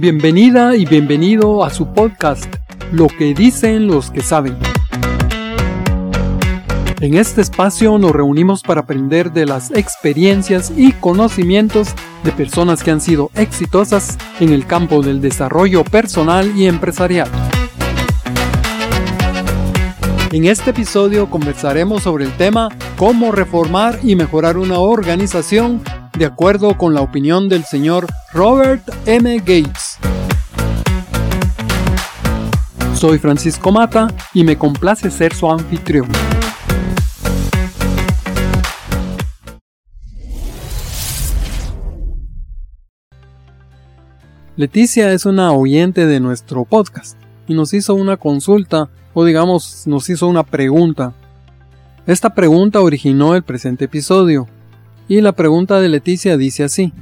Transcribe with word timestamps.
Bienvenida 0.00 0.76
y 0.76 0.86
bienvenido 0.86 1.64
a 1.64 1.70
su 1.70 1.92
podcast, 1.92 2.46
Lo 2.92 3.08
que 3.08 3.34
dicen 3.34 3.88
los 3.88 4.12
que 4.12 4.20
saben. 4.20 4.56
En 7.00 7.14
este 7.14 7.40
espacio 7.40 7.98
nos 7.98 8.12
reunimos 8.12 8.62
para 8.62 8.82
aprender 8.82 9.32
de 9.32 9.44
las 9.44 9.72
experiencias 9.72 10.72
y 10.76 10.92
conocimientos 10.92 11.88
de 12.22 12.30
personas 12.30 12.84
que 12.84 12.92
han 12.92 13.00
sido 13.00 13.32
exitosas 13.34 14.18
en 14.38 14.52
el 14.52 14.66
campo 14.66 15.02
del 15.02 15.20
desarrollo 15.20 15.82
personal 15.82 16.56
y 16.56 16.68
empresarial. 16.68 17.28
En 20.30 20.44
este 20.44 20.70
episodio 20.70 21.28
conversaremos 21.28 22.04
sobre 22.04 22.24
el 22.24 22.36
tema 22.36 22.68
cómo 22.96 23.32
reformar 23.32 23.98
y 24.04 24.14
mejorar 24.14 24.58
una 24.58 24.78
organización 24.78 25.82
de 26.18 26.26
acuerdo 26.26 26.76
con 26.76 26.94
la 26.94 27.00
opinión 27.00 27.48
del 27.48 27.64
señor 27.64 28.06
Robert 28.32 28.82
M. 29.06 29.38
Gates. 29.38 29.87
Soy 32.98 33.18
Francisco 33.18 33.70
Mata 33.70 34.08
y 34.34 34.42
me 34.42 34.58
complace 34.58 35.08
ser 35.12 35.32
su 35.32 35.48
anfitrión. 35.48 36.08
Leticia 44.56 45.12
es 45.12 45.26
una 45.26 45.52
oyente 45.52 46.06
de 46.06 46.18
nuestro 46.18 46.64
podcast 46.64 47.16
y 47.46 47.54
nos 47.54 47.72
hizo 47.72 47.94
una 47.94 48.16
consulta 48.16 48.90
o 49.14 49.24
digamos 49.24 49.86
nos 49.86 50.10
hizo 50.10 50.26
una 50.26 50.42
pregunta. 50.42 51.14
Esta 52.04 52.34
pregunta 52.34 52.80
originó 52.80 53.36
el 53.36 53.44
presente 53.44 53.84
episodio 53.84 54.48
y 55.06 55.20
la 55.20 55.30
pregunta 55.30 55.80
de 55.80 55.88
Leticia 55.88 56.36
dice 56.36 56.64
así. 56.64 56.92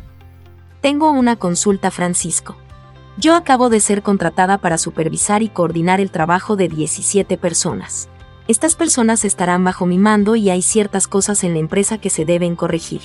Tengo 0.82 1.10
una 1.10 1.36
consulta, 1.36 1.90
Francisco. 1.90 2.54
Yo 3.18 3.34
acabo 3.34 3.70
de 3.70 3.80
ser 3.80 4.02
contratada 4.02 4.58
para 4.58 4.76
supervisar 4.76 5.42
y 5.42 5.48
coordinar 5.48 6.00
el 6.00 6.10
trabajo 6.10 6.54
de 6.54 6.68
17 6.68 7.38
personas. 7.38 8.10
Estas 8.46 8.76
personas 8.76 9.24
estarán 9.24 9.64
bajo 9.64 9.86
mi 9.86 9.96
mando 9.96 10.36
y 10.36 10.50
hay 10.50 10.60
ciertas 10.60 11.08
cosas 11.08 11.42
en 11.42 11.54
la 11.54 11.58
empresa 11.58 11.96
que 11.96 12.10
se 12.10 12.26
deben 12.26 12.56
corregir. 12.56 13.00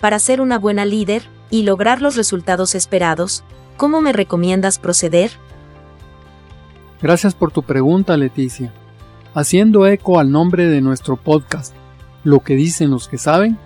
Para 0.00 0.18
ser 0.18 0.40
una 0.40 0.58
buena 0.58 0.84
líder 0.84 1.22
y 1.48 1.62
lograr 1.62 2.02
los 2.02 2.16
resultados 2.16 2.74
esperados, 2.74 3.44
¿cómo 3.76 4.00
me 4.00 4.12
recomiendas 4.12 4.80
proceder? 4.80 5.30
Gracias 7.00 7.34
por 7.34 7.52
tu 7.52 7.62
pregunta, 7.62 8.16
Leticia. 8.16 8.72
Haciendo 9.32 9.86
eco 9.86 10.18
al 10.18 10.32
nombre 10.32 10.66
de 10.66 10.80
nuestro 10.80 11.16
podcast, 11.16 11.74
Lo 12.24 12.40
que 12.40 12.56
dicen 12.56 12.90
los 12.90 13.06
que 13.06 13.18
saben, 13.18 13.56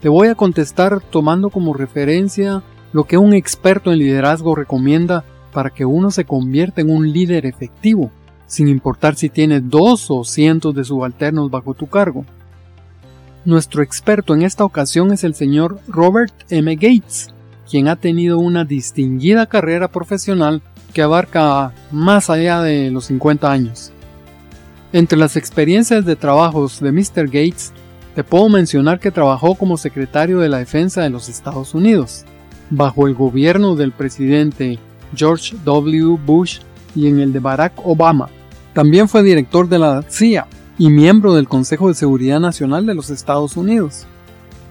te 0.00 0.08
voy 0.08 0.26
a 0.26 0.34
contestar 0.34 1.00
tomando 1.00 1.50
como 1.50 1.72
referencia 1.72 2.64
lo 2.92 3.04
que 3.04 3.18
un 3.18 3.34
experto 3.34 3.92
en 3.92 3.98
liderazgo 3.98 4.54
recomienda 4.54 5.24
para 5.52 5.70
que 5.70 5.84
uno 5.84 6.10
se 6.10 6.24
convierta 6.24 6.80
en 6.80 6.90
un 6.90 7.10
líder 7.10 7.46
efectivo, 7.46 8.10
sin 8.46 8.68
importar 8.68 9.14
si 9.14 9.28
tiene 9.28 9.60
dos 9.60 10.10
o 10.10 10.24
cientos 10.24 10.74
de 10.74 10.84
subalternos 10.84 11.50
bajo 11.50 11.74
tu 11.74 11.86
cargo. 11.86 12.24
Nuestro 13.44 13.82
experto 13.82 14.34
en 14.34 14.42
esta 14.42 14.64
ocasión 14.64 15.12
es 15.12 15.24
el 15.24 15.34
señor 15.34 15.80
Robert 15.88 16.34
M. 16.50 16.74
Gates, 16.76 17.30
quien 17.70 17.88
ha 17.88 17.96
tenido 17.96 18.38
una 18.38 18.64
distinguida 18.64 19.46
carrera 19.46 19.88
profesional 19.88 20.62
que 20.92 21.02
abarca 21.02 21.72
más 21.90 22.30
allá 22.30 22.62
de 22.62 22.90
los 22.90 23.06
50 23.06 23.50
años. 23.50 23.92
Entre 24.92 25.18
las 25.18 25.36
experiencias 25.36 26.04
de 26.04 26.16
trabajos 26.16 26.80
de 26.80 26.92
Mr. 26.92 27.26
Gates 27.26 27.72
te 28.14 28.24
puedo 28.24 28.48
mencionar 28.48 28.98
que 28.98 29.10
trabajó 29.10 29.54
como 29.54 29.76
secretario 29.76 30.38
de 30.38 30.48
la 30.48 30.58
Defensa 30.58 31.02
de 31.02 31.10
los 31.10 31.28
Estados 31.28 31.74
Unidos, 31.74 32.24
bajo 32.70 33.06
el 33.06 33.14
gobierno 33.14 33.76
del 33.76 33.92
presidente 33.92 34.78
George 35.14 35.56
W. 35.64 36.18
Bush 36.24 36.60
y 36.94 37.06
en 37.06 37.20
el 37.20 37.32
de 37.32 37.40
Barack 37.40 37.74
Obama. 37.84 38.28
También 38.74 39.08
fue 39.08 39.22
director 39.22 39.68
de 39.68 39.78
la 39.78 40.02
CIA 40.02 40.46
y 40.78 40.90
miembro 40.90 41.34
del 41.34 41.48
Consejo 41.48 41.88
de 41.88 41.94
Seguridad 41.94 42.40
Nacional 42.40 42.86
de 42.86 42.94
los 42.94 43.10
Estados 43.10 43.56
Unidos. 43.56 44.06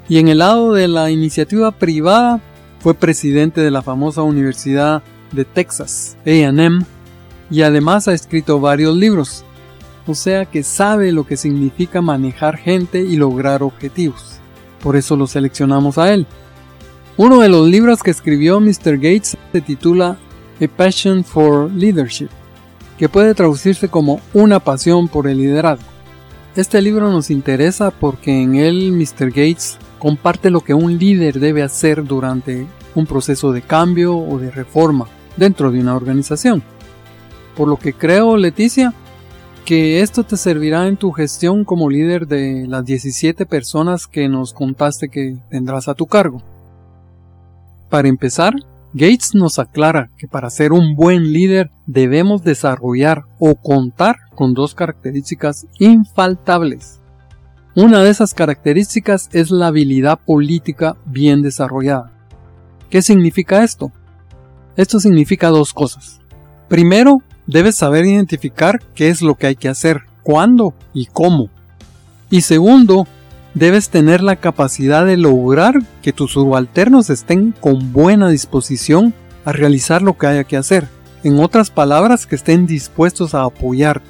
Y 0.10 0.20
en 0.20 0.30
el 0.30 0.38
lado 0.38 0.74
de 0.74 0.88
la 0.88 1.12
iniciativa 1.12 1.72
privada, 1.72 2.42
fue 2.80 2.94
presidente 2.94 3.62
de 3.62 3.72
la 3.72 3.82
famosa 3.82 4.22
Universidad 4.22 5.04
de 5.32 5.44
Texas, 5.44 6.16
AM, 6.26 6.86
y 7.50 7.62
además 7.62 8.08
ha 8.08 8.14
escrito 8.14 8.60
varios 8.60 8.96
libros, 8.96 9.44
o 10.06 10.16
sea 10.16 10.46
que 10.46 10.64
sabe 10.64 11.12
lo 11.12 11.26
que 11.26 11.38
significa 11.38 12.02
manejar 12.02 12.58
gente 12.58 13.02
y 13.02 13.18
lograr 13.18 13.64
objetivos. 13.64 14.40
Por 14.82 14.96
eso 14.96 15.16
lo 15.16 15.28
seleccionamos 15.28 15.98
a 15.98 16.14
él. 16.14 16.28
Uno 17.20 17.40
de 17.40 17.50
los 17.50 17.68
libros 17.68 18.04
que 18.04 18.12
escribió 18.12 18.60
Mr. 18.60 18.98
Gates 18.98 19.36
se 19.52 19.62
titula 19.62 20.20
A 20.62 20.68
Passion 20.68 21.24
for 21.24 21.72
Leadership, 21.72 22.30
que 23.00 23.10
puede 23.10 23.34
traducirse 23.34 23.90
como 23.90 24.22
Una 24.36 24.60
pasión 24.60 25.08
por 25.08 25.28
el 25.28 25.40
liderazgo. 25.40 25.88
Este 26.56 26.80
libro 26.80 27.12
nos 27.12 27.32
interesa 27.32 27.90
porque 27.90 28.44
en 28.44 28.54
él 28.54 28.92
Mr. 28.92 29.30
Gates 29.30 29.80
comparte 29.98 30.52
lo 30.52 30.62
que 30.62 30.76
un 30.76 31.00
líder 31.00 31.40
debe 31.40 31.64
hacer 31.64 32.04
durante 32.04 32.68
un 32.94 33.08
proceso 33.08 33.52
de 33.52 33.64
cambio 33.64 34.16
o 34.16 34.38
de 34.38 34.52
reforma 34.52 35.08
dentro 35.38 35.72
de 35.72 35.80
una 35.80 35.96
organización. 35.96 36.62
Por 37.56 37.68
lo 37.68 37.78
que 37.78 37.94
creo, 37.94 38.38
Leticia, 38.38 38.94
que 39.66 40.02
esto 40.02 40.24
te 40.24 40.38
servirá 40.38 40.88
en 40.88 40.98
tu 40.98 41.12
gestión 41.14 41.66
como 41.66 41.90
líder 41.90 42.28
de 42.28 42.68
las 42.68 42.86
17 42.86 43.48
personas 43.48 44.06
que 44.06 44.30
nos 44.30 44.54
contaste 44.54 45.10
que 45.10 45.36
tendrás 45.50 45.88
a 45.88 45.96
tu 45.96 46.06
cargo. 46.06 46.44
Para 47.90 48.08
empezar, 48.08 48.54
Gates 48.94 49.36
nos 49.36 49.60
aclara 49.60 50.10
que 50.18 50.28
para 50.28 50.50
ser 50.50 50.72
un 50.72 50.96
buen 50.96 51.32
líder 51.32 51.70
debemos 51.86 52.44
desarrollar 52.44 53.24
o 53.38 53.56
contar 53.56 54.18
con 54.34 54.54
dos 54.54 54.76
características 54.76 55.68
infaltables. 55.78 57.00
Una 57.76 58.02
de 58.02 58.10
esas 58.10 58.34
características 58.34 59.30
es 59.34 59.52
la 59.52 59.68
habilidad 59.68 60.20
política 60.26 60.98
bien 61.06 61.42
desarrollada. 61.42 62.12
¿Qué 62.90 63.02
significa 63.02 63.64
esto? 63.64 63.92
Esto 64.76 65.00
significa 65.00 65.50
dos 65.50 65.74
cosas. 65.74 66.20
Primero, 66.70 67.22
debes 67.46 67.76
saber 67.76 68.06
identificar 68.06 68.80
qué 68.96 69.10
es 69.10 69.22
lo 69.22 69.36
que 69.36 69.48
hay 69.48 69.56
que 69.56 69.70
hacer, 69.70 70.02
cuándo 70.24 70.74
y 70.94 71.06
cómo. 71.06 71.50
Y 72.30 72.42
segundo, 72.42 73.08
debes 73.58 73.90
tener 73.90 74.22
la 74.22 74.36
capacidad 74.36 75.06
de 75.06 75.18
lograr 75.18 75.76
que 76.02 76.14
tus 76.14 76.34
subalternos 76.34 77.10
estén 77.10 77.54
con 77.60 77.94
buena 77.94 78.30
disposición 78.30 79.14
a 79.46 79.52
realizar 79.52 80.02
lo 80.02 80.18
que 80.18 80.28
haya 80.28 80.44
que 80.44 80.58
hacer. 80.58 80.88
En 81.24 81.40
otras 81.40 81.72
palabras, 81.72 82.26
que 82.26 82.36
estén 82.36 82.68
dispuestos 82.68 83.34
a 83.34 83.44
apoyar. 83.44 84.02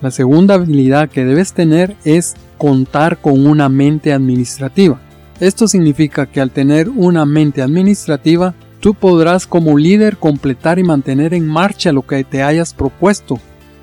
La 0.00 0.10
segunda 0.10 0.54
habilidad 0.54 1.08
que 1.08 1.24
debes 1.24 1.52
tener 1.52 1.96
es 2.04 2.34
contar 2.58 3.18
con 3.18 3.46
una 3.46 3.68
mente 3.68 4.12
administrativa. 4.12 5.00
Esto 5.40 5.66
significa 5.66 6.26
que 6.26 6.40
al 6.40 6.50
tener 6.50 6.88
una 6.88 7.24
mente 7.24 7.62
administrativa 7.62 8.54
Tú 8.82 8.94
podrás 8.94 9.46
como 9.46 9.78
líder 9.78 10.16
completar 10.16 10.80
y 10.80 10.82
mantener 10.82 11.34
en 11.34 11.46
marcha 11.46 11.92
lo 11.92 12.02
que 12.02 12.24
te 12.24 12.42
hayas 12.42 12.74
propuesto. 12.74 13.38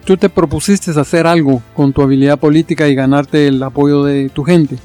Tú 0.05 0.17
te 0.17 0.29
propusiste 0.29 0.91
hacer 0.91 1.27
algo 1.27 1.61
con 1.75 1.93
tu 1.93 2.01
habilidad 2.01 2.39
política 2.39 2.87
y 2.87 2.95
ganarte 2.95 3.47
el 3.47 3.61
apoyo 3.61 4.03
de 4.03 4.29
tu 4.29 4.43
gente. 4.43 4.77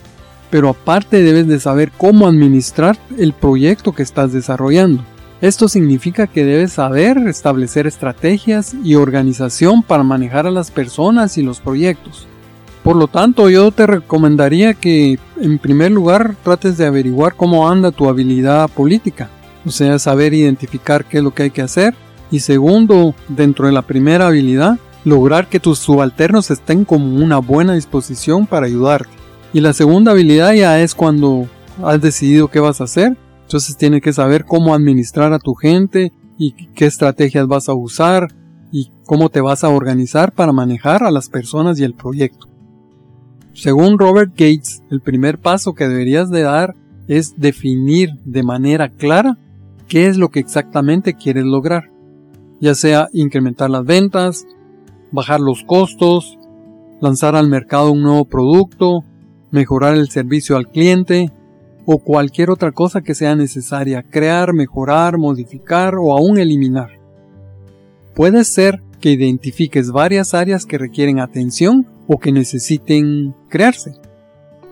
Pero 0.50 0.68
aparte 0.68 1.22
debes 1.22 1.48
de 1.48 1.58
saber 1.58 1.90
cómo 1.96 2.26
administrar 2.26 2.98
el 3.18 3.32
proyecto 3.32 3.92
que 3.92 4.02
estás 4.02 4.32
desarrollando. 4.32 5.02
Esto 5.40 5.68
significa 5.68 6.26
que 6.26 6.44
debes 6.44 6.72
saber 6.72 7.18
establecer 7.26 7.86
estrategias 7.86 8.74
y 8.84 8.94
organización 8.94 9.82
para 9.82 10.02
manejar 10.02 10.46
a 10.46 10.50
las 10.50 10.70
personas 10.70 11.36
y 11.38 11.42
los 11.42 11.60
proyectos. 11.60 12.26
Por 12.82 12.96
lo 12.96 13.08
tanto, 13.08 13.48
yo 13.48 13.70
te 13.70 13.86
recomendaría 13.86 14.74
que 14.74 15.18
en 15.40 15.58
primer 15.58 15.90
lugar 15.90 16.36
trates 16.42 16.76
de 16.76 16.86
averiguar 16.86 17.34
cómo 17.34 17.68
anda 17.68 17.90
tu 17.90 18.08
habilidad 18.08 18.68
política 18.68 19.30
o 19.66 19.70
sea, 19.70 19.98
saber 19.98 20.34
identificar 20.34 21.04
qué 21.04 21.18
es 21.18 21.24
lo 21.24 21.32
que 21.32 21.44
hay 21.44 21.50
que 21.50 21.62
hacer. 21.62 21.94
Y 22.30 22.40
segundo, 22.40 23.14
dentro 23.28 23.66
de 23.66 23.72
la 23.72 23.82
primera 23.82 24.26
habilidad, 24.26 24.78
lograr 25.04 25.48
que 25.48 25.60
tus 25.60 25.78
subalternos 25.78 26.50
estén 26.50 26.84
con 26.84 27.02
una 27.02 27.38
buena 27.38 27.74
disposición 27.74 28.46
para 28.46 28.66
ayudarte. 28.66 29.10
Y 29.52 29.60
la 29.60 29.72
segunda 29.72 30.12
habilidad 30.12 30.52
ya 30.54 30.80
es 30.80 30.94
cuando 30.94 31.46
has 31.82 32.00
decidido 32.00 32.48
qué 32.48 32.60
vas 32.60 32.80
a 32.80 32.84
hacer. 32.84 33.16
Entonces 33.42 33.76
tienes 33.76 34.02
que 34.02 34.12
saber 34.12 34.44
cómo 34.44 34.74
administrar 34.74 35.32
a 35.32 35.38
tu 35.38 35.54
gente 35.54 36.12
y 36.38 36.52
qué 36.74 36.86
estrategias 36.86 37.46
vas 37.46 37.68
a 37.68 37.74
usar 37.74 38.28
y 38.72 38.90
cómo 39.04 39.28
te 39.28 39.40
vas 39.40 39.62
a 39.62 39.68
organizar 39.68 40.32
para 40.32 40.52
manejar 40.52 41.04
a 41.04 41.10
las 41.10 41.28
personas 41.28 41.78
y 41.78 41.84
el 41.84 41.94
proyecto. 41.94 42.48
Según 43.52 43.98
Robert 43.98 44.32
Gates, 44.32 44.82
el 44.90 45.00
primer 45.00 45.38
paso 45.38 45.74
que 45.74 45.86
deberías 45.86 46.30
de 46.30 46.42
dar 46.42 46.74
es 47.06 47.34
definir 47.36 48.10
de 48.24 48.42
manera 48.42 48.88
clara 48.88 49.38
qué 49.86 50.08
es 50.08 50.16
lo 50.16 50.30
que 50.30 50.40
exactamente 50.40 51.14
quieres 51.14 51.44
lograr, 51.44 51.90
ya 52.60 52.74
sea 52.74 53.08
incrementar 53.12 53.70
las 53.70 53.84
ventas, 53.84 54.44
bajar 55.14 55.40
los 55.40 55.62
costos, 55.62 56.38
lanzar 57.00 57.36
al 57.36 57.48
mercado 57.48 57.92
un 57.92 58.02
nuevo 58.02 58.24
producto, 58.24 59.04
mejorar 59.52 59.94
el 59.94 60.10
servicio 60.10 60.56
al 60.56 60.68
cliente, 60.68 61.30
o 61.86 61.98
cualquier 61.98 62.50
otra 62.50 62.72
cosa 62.72 63.02
que 63.02 63.14
sea 63.14 63.36
necesaria 63.36 64.02
crear, 64.02 64.52
mejorar, 64.52 65.16
modificar 65.16 65.94
o 65.96 66.12
aún 66.12 66.38
eliminar. 66.38 66.98
Puede 68.14 68.44
ser 68.44 68.82
que 69.00 69.10
identifiques 69.10 69.92
varias 69.92 70.34
áreas 70.34 70.66
que 70.66 70.78
requieren 70.78 71.20
atención 71.20 71.86
o 72.08 72.18
que 72.18 72.32
necesiten 72.32 73.34
crearse. 73.48 73.92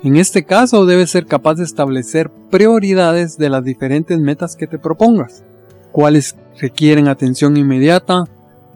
En 0.03 0.17
este 0.17 0.45
caso 0.45 0.87
debes 0.87 1.11
ser 1.11 1.27
capaz 1.27 1.57
de 1.57 1.65
establecer 1.65 2.31
prioridades 2.51 3.37
de 3.37 3.51
las 3.51 3.65
diferentes 3.65 4.19
metas 4.19 4.57
que 4.57 4.67
te 4.67 4.79
propongas, 4.79 5.45
cuáles 5.93 6.35
requieren 6.59 7.07
atención 7.07 7.57
inmediata, 7.57 8.25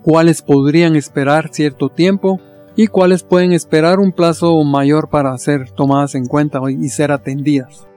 cuáles 0.06 0.40
podrían 0.40 0.94
esperar 0.94 1.48
cierto 1.52 1.88
tiempo 1.88 2.40
y 2.76 2.86
cuáles 2.86 3.24
pueden 3.24 3.52
esperar 3.52 3.98
un 3.98 4.12
plazo 4.12 4.62
mayor 4.62 5.08
para 5.08 5.36
ser 5.36 5.72
tomadas 5.72 6.14
en 6.14 6.26
cuenta 6.26 6.60
y 6.70 6.88
ser 6.90 7.10
atendidas. 7.10 7.88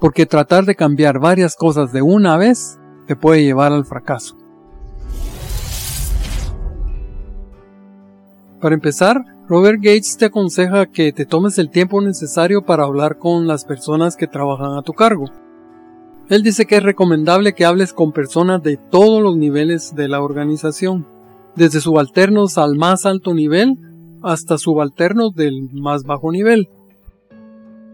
Porque 0.00 0.24
tratar 0.24 0.64
de 0.64 0.76
cambiar 0.76 1.18
varias 1.18 1.54
cosas 1.54 1.92
de 1.92 2.00
una 2.00 2.38
vez 2.38 2.78
te 3.06 3.16
puede 3.16 3.44
llevar 3.44 3.70
al 3.70 3.84
fracaso. 3.84 4.34
Para 8.58 8.74
empezar, 8.74 9.22
Robert 9.46 9.76
Gates 9.76 10.16
te 10.16 10.24
aconseja 10.24 10.86
que 10.86 11.12
te 11.12 11.26
tomes 11.26 11.58
el 11.58 11.68
tiempo 11.68 12.00
necesario 12.00 12.64
para 12.64 12.84
hablar 12.84 13.18
con 13.18 13.46
las 13.46 13.66
personas 13.66 14.16
que 14.16 14.26
trabajan 14.26 14.78
a 14.78 14.82
tu 14.82 14.94
cargo. 14.94 15.26
Él 16.30 16.42
dice 16.42 16.64
que 16.64 16.76
es 16.76 16.82
recomendable 16.82 17.52
que 17.52 17.66
hables 17.66 17.92
con 17.92 18.12
personas 18.12 18.62
de 18.62 18.78
todos 18.78 19.22
los 19.22 19.36
niveles 19.36 19.94
de 19.94 20.08
la 20.08 20.22
organización, 20.22 21.06
desde 21.56 21.80
subalternos 21.80 22.58
al 22.58 22.76
más 22.76 23.06
alto 23.06 23.34
nivel 23.34 23.78
hasta 24.22 24.58
subalternos 24.58 25.34
del 25.34 25.68
más 25.72 26.04
bajo 26.04 26.30
nivel. 26.32 26.68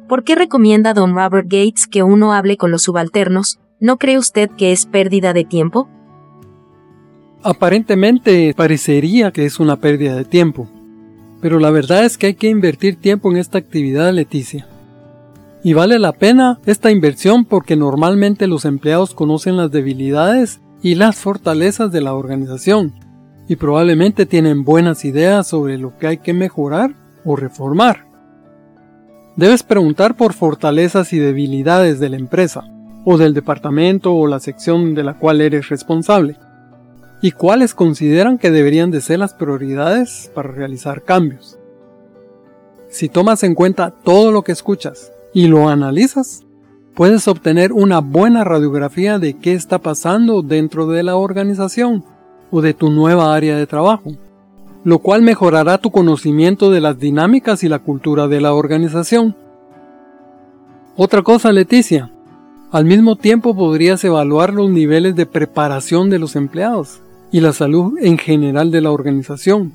¿Por 0.08 0.24
qué 0.24 0.34
recomienda 0.34 0.94
don 0.94 1.14
Robert 1.14 1.44
Gates 1.44 1.86
que 1.86 2.02
uno 2.02 2.32
hable 2.32 2.56
con 2.56 2.70
los 2.70 2.82
subalternos? 2.82 3.58
¿No 3.80 3.98
cree 3.98 4.18
usted 4.18 4.50
que 4.56 4.72
es 4.72 4.86
pérdida 4.86 5.32
de 5.32 5.44
tiempo? 5.44 5.88
Aparentemente 7.42 8.52
parecería 8.56 9.30
que 9.30 9.44
es 9.44 9.60
una 9.60 9.76
pérdida 9.76 10.16
de 10.16 10.24
tiempo, 10.24 10.68
pero 11.40 11.58
la 11.58 11.70
verdad 11.70 12.04
es 12.04 12.18
que 12.18 12.28
hay 12.28 12.34
que 12.34 12.48
invertir 12.48 12.96
tiempo 12.96 13.30
en 13.30 13.36
esta 13.36 13.58
actividad, 13.58 14.12
Leticia. 14.12 14.66
Y 15.62 15.72
vale 15.72 15.98
la 15.98 16.12
pena 16.12 16.58
esta 16.66 16.90
inversión 16.90 17.44
porque 17.44 17.76
normalmente 17.76 18.46
los 18.46 18.64
empleados 18.64 19.14
conocen 19.14 19.56
las 19.56 19.70
debilidades 19.70 20.60
y 20.82 20.94
las 20.94 21.16
fortalezas 21.16 21.92
de 21.92 22.00
la 22.00 22.14
organización 22.14 22.94
y 23.48 23.56
probablemente 23.56 24.26
tienen 24.26 24.62
buenas 24.62 25.04
ideas 25.04 25.46
sobre 25.46 25.78
lo 25.78 25.96
que 25.96 26.06
hay 26.06 26.18
que 26.18 26.34
mejorar 26.34 26.94
o 27.24 27.34
reformar. 27.34 28.06
Debes 29.36 29.62
preguntar 29.62 30.16
por 30.16 30.34
fortalezas 30.34 31.12
y 31.12 31.18
debilidades 31.18 31.98
de 31.98 32.10
la 32.10 32.16
empresa, 32.16 32.64
o 33.04 33.16
del 33.16 33.32
departamento 33.32 34.14
o 34.14 34.26
la 34.26 34.38
sección 34.38 34.94
de 34.94 35.02
la 35.02 35.14
cual 35.14 35.40
eres 35.40 35.70
responsable 35.70 36.36
y 37.22 37.30
cuáles 37.30 37.74
consideran 37.74 38.36
que 38.36 38.50
deberían 38.50 38.90
de 38.90 39.00
ser 39.00 39.18
las 39.18 39.32
prioridades 39.32 40.30
para 40.34 40.50
realizar 40.50 41.02
cambios. 41.02 41.58
Si 42.90 43.08
tomas 43.08 43.42
en 43.44 43.54
cuenta 43.54 43.90
todo 43.90 44.30
lo 44.30 44.42
que 44.42 44.52
escuchas 44.52 45.10
y 45.32 45.46
lo 45.46 45.68
analizas, 45.68 46.44
puedes 46.94 47.26
obtener 47.28 47.72
una 47.72 48.00
buena 48.00 48.44
radiografía 48.44 49.18
de 49.18 49.34
qué 49.34 49.54
está 49.54 49.78
pasando 49.78 50.42
dentro 50.42 50.86
de 50.86 51.02
la 51.02 51.16
organización 51.16 52.04
o 52.50 52.62
de 52.62 52.74
tu 52.74 52.90
nueva 52.90 53.34
área 53.34 53.56
de 53.56 53.66
trabajo, 53.66 54.12
lo 54.84 54.98
cual 55.00 55.22
mejorará 55.22 55.78
tu 55.78 55.90
conocimiento 55.90 56.70
de 56.70 56.80
las 56.80 56.98
dinámicas 56.98 57.62
y 57.64 57.68
la 57.68 57.78
cultura 57.78 58.28
de 58.28 58.40
la 58.40 58.54
organización. 58.54 59.36
Otra 60.96 61.22
cosa, 61.22 61.52
Leticia, 61.52 62.10
al 62.70 62.84
mismo 62.84 63.16
tiempo 63.16 63.56
podrías 63.56 64.04
evaluar 64.04 64.52
los 64.52 64.68
niveles 64.70 65.16
de 65.16 65.26
preparación 65.26 66.10
de 66.10 66.18
los 66.18 66.36
empleados 66.36 67.00
y 67.32 67.40
la 67.40 67.52
salud 67.52 67.94
en 68.00 68.18
general 68.18 68.70
de 68.70 68.80
la 68.80 68.90
organización. 68.90 69.72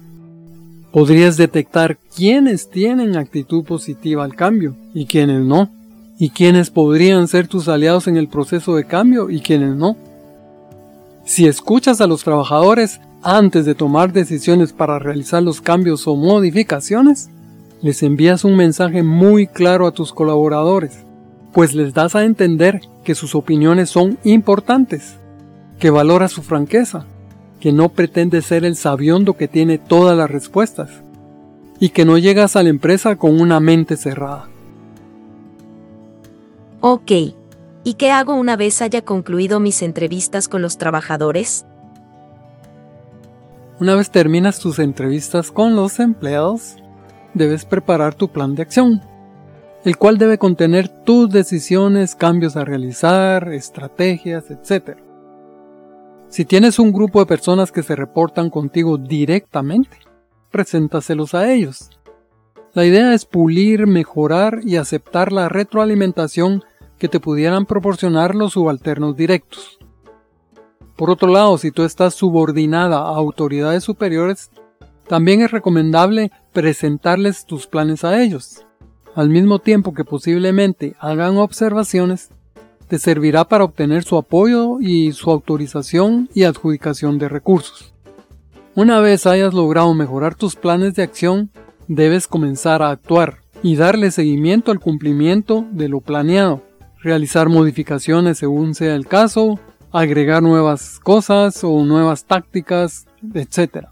Podrías 0.92 1.38
detectar 1.38 1.98
quiénes 2.16 2.70
tienen 2.70 3.16
actitud 3.16 3.64
positiva 3.64 4.24
al 4.24 4.36
cambio 4.36 4.76
y 4.94 5.08
quiénes 5.08 5.44
no, 5.44 5.72
y 6.20 6.30
quiénes 6.30 6.70
podrían 6.70 7.28
ser 7.28 7.48
tus 7.48 7.68
aliados 7.68 8.08
en 8.08 8.18
el 8.18 8.28
proceso 8.28 8.76
de 8.76 8.86
cambio 8.86 9.30
y 9.30 9.40
quiénes 9.40 9.76
no. 9.76 9.98
Si 11.26 11.48
escuchas 11.48 12.02
a 12.02 12.08
los 12.08 12.24
trabajadores 12.24 13.00
antes 13.22 13.66
de 13.66 13.76
tomar 13.76 14.12
decisiones 14.12 14.74
para 14.74 15.00
realizar 15.00 15.42
los 15.42 15.62
cambios 15.62 16.08
o 16.08 16.16
modificaciones, 16.16 17.30
les 17.82 18.04
envías 18.04 18.44
un 18.44 18.56
mensaje 18.56 19.04
muy 19.04 19.48
claro 19.48 19.88
a 19.88 19.92
tus 19.92 20.14
colaboradores, 20.14 21.00
pues 21.54 21.74
les 21.74 21.94
das 21.94 22.16
a 22.16 22.24
entender 22.24 22.82
que 23.04 23.16
sus 23.16 23.36
opiniones 23.36 23.90
son 23.90 24.18
importantes, 24.24 25.16
que 25.80 25.90
valora 25.90 26.28
su 26.28 26.42
franqueza 26.42 27.06
que 27.64 27.72
no 27.72 27.88
pretende 27.88 28.42
ser 28.42 28.66
el 28.66 28.76
sabiondo 28.76 29.38
que 29.38 29.48
tiene 29.48 29.78
todas 29.78 30.18
las 30.18 30.30
respuestas 30.30 30.90
y 31.80 31.92
que 31.92 32.04
no 32.04 32.18
llegas 32.18 32.58
a 32.58 32.64
la 32.64 32.68
empresa 32.68 33.16
con 33.16 33.40
una 33.40 33.62
mente 33.62 33.96
cerrada. 33.96 34.50
Ok. 36.82 37.12
¿Y 37.86 37.96
qué 37.96 38.12
hago 38.12 38.36
una 38.36 38.56
vez 38.56 38.82
haya 38.82 39.04
concluido 39.04 39.60
mis 39.60 39.82
entrevistas 39.82 40.48
con 40.48 40.62
los 40.62 40.78
trabajadores? 40.78 41.66
Una 43.80 43.96
vez 43.96 44.10
terminas 44.10 44.60
tus 44.60 44.80
entrevistas 44.80 45.52
con 45.52 45.76
los 45.76 46.00
empleados, 46.00 46.78
debes 47.34 47.66
preparar 47.66 48.16
tu 48.16 48.30
plan 48.30 48.56
de 48.56 48.62
acción, 48.62 49.02
el 49.84 49.98
cual 49.98 50.18
debe 50.18 50.38
contener 50.38 50.88
tus 50.88 51.30
decisiones, 51.30 52.16
cambios 52.16 52.56
a 52.56 52.64
realizar, 52.64 53.52
estrategias, 53.52 54.46
etc. 54.50 54.98
Si 56.30 56.46
tienes 56.46 56.80
un 56.80 56.94
grupo 56.94 57.20
de 57.20 57.26
personas 57.26 57.74
que 57.74 57.84
se 57.84 57.98
reportan 57.98 58.50
contigo 58.50 58.98
directamente, 58.98 59.98
preséntaselos 60.52 61.34
a 61.34 61.52
ellos. 61.52 61.90
La 62.74 62.86
idea 62.86 63.14
es 63.14 63.26
pulir, 63.26 63.86
mejorar 63.88 64.62
y 64.64 64.78
aceptar 64.78 65.34
la 65.34 65.50
retroalimentación 65.50 66.64
que 66.98 67.10
te 67.10 67.20
pudieran 67.20 67.66
proporcionar 67.66 68.36
los 68.36 68.54
subalternos 68.54 69.16
directos. 69.16 69.80
Por 70.96 71.10
otro 71.10 71.32
lado, 71.32 71.58
si 71.58 71.72
tú 71.72 71.84
estás 71.84 72.14
subordinada 72.14 72.98
a 72.98 73.16
autoridades 73.16 73.84
superiores, 73.84 74.52
también 75.08 75.42
es 75.42 75.52
recomendable 75.52 76.32
presentarles 76.52 77.46
tus 77.46 77.68
planes 77.68 78.04
a 78.04 78.22
ellos, 78.22 78.66
al 79.16 79.30
mismo 79.30 79.60
tiempo 79.60 79.94
que 79.94 80.06
posiblemente 80.06 80.96
hagan 81.00 81.38
observaciones 81.38 82.30
te 82.88 83.00
servirá 83.00 83.46
para 83.46 83.64
obtener 83.64 84.04
su 84.04 84.18
apoyo 84.18 84.80
y 84.80 85.14
su 85.14 85.32
autorización 85.32 86.30
y 86.34 86.44
adjudicación 86.44 87.18
de 87.18 87.30
recursos. 87.30 87.94
Una 88.76 89.00
vez 89.00 89.26
hayas 89.26 89.54
logrado 89.54 89.94
mejorar 89.94 90.36
tus 90.36 90.56
planes 90.56 90.96
de 90.96 91.04
acción, 91.04 91.50
debes 91.88 92.28
comenzar 92.28 92.82
a 92.82 92.92
actuar 92.92 93.40
y 93.62 93.78
darle 93.78 94.12
seguimiento 94.12 94.72
al 94.72 94.80
cumplimiento 94.80 95.66
de 95.72 95.90
lo 95.90 96.02
planeado, 96.02 96.62
realizar 97.04 97.50
modificaciones 97.50 98.40
según 98.40 98.74
sea 98.74 98.96
el 98.96 99.06
caso, 99.06 99.60
agregar 99.92 100.42
nuevas 100.42 101.00
cosas 101.00 101.64
o 101.64 101.86
nuevas 101.86 102.26
tácticas, 102.26 103.06
etc. 103.34 103.88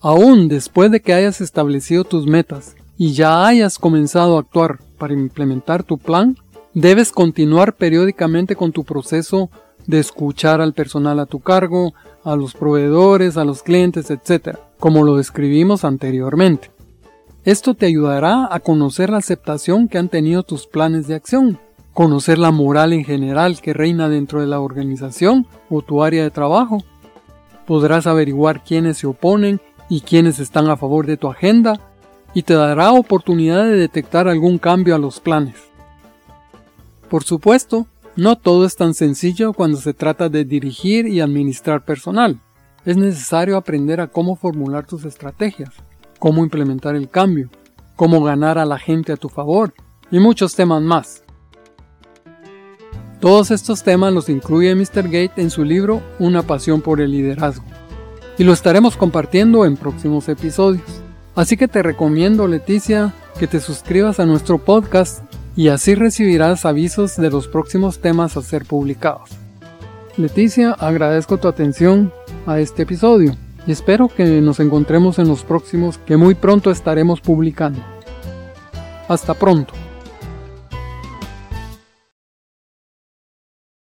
Aún 0.00 0.48
después 0.48 0.90
de 0.90 1.00
que 1.00 1.14
hayas 1.14 1.40
establecido 1.40 2.04
tus 2.04 2.26
metas 2.26 2.76
y 2.98 3.14
ya 3.14 3.46
hayas 3.46 3.78
comenzado 3.78 4.36
a 4.36 4.40
actuar 4.40 4.78
para 4.98 5.14
implementar 5.14 5.82
tu 5.82 5.96
plan, 5.96 6.36
Debes 6.74 7.12
continuar 7.12 7.74
periódicamente 7.74 8.56
con 8.56 8.72
tu 8.72 8.84
proceso 8.84 9.50
de 9.86 9.98
escuchar 9.98 10.62
al 10.62 10.72
personal 10.72 11.20
a 11.20 11.26
tu 11.26 11.40
cargo, 11.40 11.92
a 12.24 12.34
los 12.34 12.54
proveedores, 12.54 13.36
a 13.36 13.44
los 13.44 13.62
clientes, 13.62 14.10
etc., 14.10 14.56
como 14.78 15.04
lo 15.04 15.18
describimos 15.18 15.84
anteriormente. 15.84 16.70
Esto 17.44 17.74
te 17.74 17.84
ayudará 17.84 18.48
a 18.50 18.60
conocer 18.60 19.10
la 19.10 19.18
aceptación 19.18 19.86
que 19.86 19.98
han 19.98 20.08
tenido 20.08 20.44
tus 20.44 20.66
planes 20.66 21.08
de 21.08 21.14
acción, 21.14 21.60
conocer 21.94 22.38
la 22.38 22.50
moral 22.50 22.92
en 22.92 23.04
general 23.04 23.60
que 23.60 23.72
reina 23.72 24.08
dentro 24.08 24.40
de 24.40 24.46
la 24.46 24.60
organización 24.60 25.46
o 25.68 25.82
tu 25.82 26.02
área 26.02 26.22
de 26.22 26.30
trabajo. 26.30 26.82
Podrás 27.66 28.06
averiguar 28.06 28.64
quiénes 28.64 28.98
se 28.98 29.06
oponen 29.06 29.60
y 29.88 30.00
quiénes 30.00 30.38
están 30.38 30.68
a 30.68 30.76
favor 30.76 31.06
de 31.06 31.16
tu 31.16 31.28
agenda 31.28 31.80
y 32.34 32.42
te 32.42 32.54
dará 32.54 32.92
oportunidad 32.92 33.64
de 33.64 33.76
detectar 33.76 34.26
algún 34.26 34.58
cambio 34.58 34.94
a 34.94 34.98
los 34.98 35.20
planes. 35.20 35.56
Por 37.10 37.24
supuesto, 37.24 37.86
no 38.16 38.36
todo 38.36 38.64
es 38.64 38.76
tan 38.76 38.94
sencillo 38.94 39.52
cuando 39.52 39.78
se 39.78 39.92
trata 39.92 40.28
de 40.28 40.44
dirigir 40.44 41.06
y 41.06 41.20
administrar 41.20 41.84
personal. 41.84 42.40
Es 42.84 42.96
necesario 42.96 43.56
aprender 43.56 44.00
a 44.00 44.08
cómo 44.08 44.34
formular 44.34 44.86
tus 44.86 45.04
estrategias, 45.04 45.74
cómo 46.18 46.42
implementar 46.42 46.96
el 46.96 47.08
cambio, 47.08 47.50
cómo 47.96 48.22
ganar 48.22 48.58
a 48.58 48.64
la 48.64 48.78
gente 48.78 49.12
a 49.12 49.16
tu 49.16 49.28
favor 49.28 49.74
y 50.10 50.18
muchos 50.18 50.54
temas 50.54 50.82
más. 50.82 51.22
Todos 53.22 53.52
estos 53.52 53.84
temas 53.84 54.12
los 54.12 54.28
incluye 54.28 54.74
Mr. 54.74 55.04
Gate 55.04 55.34
en 55.36 55.50
su 55.50 55.64
libro 55.64 56.02
Una 56.18 56.42
pasión 56.42 56.80
por 56.80 57.00
el 57.00 57.12
liderazgo 57.12 57.62
y 58.36 58.42
lo 58.42 58.52
estaremos 58.52 58.96
compartiendo 58.96 59.64
en 59.64 59.76
próximos 59.76 60.28
episodios. 60.28 60.82
Así 61.36 61.56
que 61.56 61.68
te 61.68 61.84
recomiendo, 61.84 62.48
Leticia, 62.48 63.14
que 63.38 63.46
te 63.46 63.60
suscribas 63.60 64.18
a 64.18 64.26
nuestro 64.26 64.58
podcast 64.58 65.22
y 65.54 65.68
así 65.68 65.94
recibirás 65.94 66.64
avisos 66.64 67.14
de 67.16 67.30
los 67.30 67.46
próximos 67.46 68.00
temas 68.00 68.36
a 68.36 68.42
ser 68.42 68.64
publicados. 68.64 69.30
Leticia, 70.16 70.72
agradezco 70.72 71.38
tu 71.38 71.46
atención 71.46 72.12
a 72.44 72.58
este 72.58 72.82
episodio 72.82 73.36
y 73.68 73.70
espero 73.70 74.08
que 74.08 74.24
nos 74.40 74.58
encontremos 74.58 75.20
en 75.20 75.28
los 75.28 75.44
próximos 75.44 75.96
que 75.98 76.16
muy 76.16 76.34
pronto 76.34 76.72
estaremos 76.72 77.20
publicando. 77.20 77.84
Hasta 79.06 79.34
pronto. 79.34 79.74